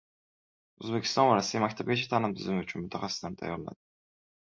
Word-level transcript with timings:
O‘zbekiston 0.85 1.27
va 1.31 1.35
Rossiya 1.39 1.61
maktabgacha 1.63 2.07
ta’lim 2.13 2.33
tizimi 2.39 2.65
uchun 2.65 2.87
mutaxassislarni 2.87 3.39
tayyorlaydi 3.43 3.79